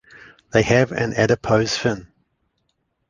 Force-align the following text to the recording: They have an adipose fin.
They 0.51 0.63
have 0.63 0.91
an 0.91 1.13
adipose 1.13 1.77
fin. 1.77 2.07